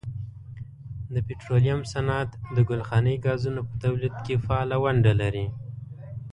د 1.13 1.15
پټرولیم 1.27 1.81
صنعت 1.91 2.29
د 2.55 2.57
ګلخانهیي 2.69 3.23
ګازونو 3.25 3.61
په 3.67 3.73
تولید 3.83 4.15
کې 4.25 4.41
فعاله 4.45 4.77
ونډه 4.83 5.13
لري. 5.21 5.47